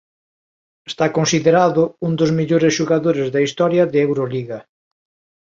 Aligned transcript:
Está 0.91 1.05
considerado 1.17 1.81
un 2.07 2.11
dos 2.19 2.31
mellores 2.39 2.75
xogadores 2.79 3.27
da 3.33 3.41
historia 3.47 3.83
de 3.91 3.99
Euroliga. 4.07 4.59